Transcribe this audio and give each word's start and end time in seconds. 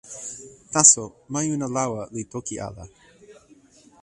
taso, 0.73 1.05
majuna 1.33 1.67
lawa 1.75 2.01
li 2.13 2.21
toki 2.31 2.55
ala. 2.67 2.83